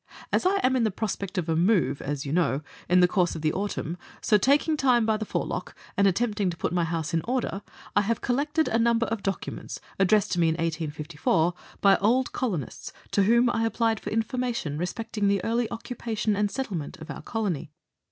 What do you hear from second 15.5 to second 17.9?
occupa tion and settlement of our Colony.